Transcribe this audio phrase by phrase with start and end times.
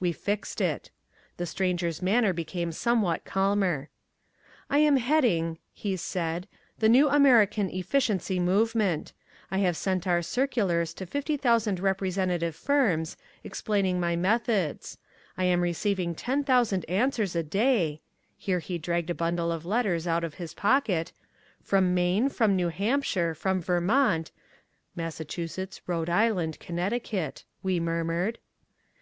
[0.00, 0.90] We fixed it.
[1.36, 3.90] The Stranger's manner became somewhat calmer.
[4.70, 6.48] "I am heading," he said,
[6.78, 9.12] "the new American efficiency movement.
[9.50, 14.96] I have sent our circulars to fifty thousand representative firms, explaining my methods.
[15.36, 18.00] I am receiving ten thousand answers a day"
[18.38, 21.12] here he dragged a bundle of letters out of his pocket
[21.62, 24.32] "from Maine, from New Hampshire, from Vermont,"
[24.96, 28.38] "Massachusetts, Rhode Island, Connecticut," we murmured.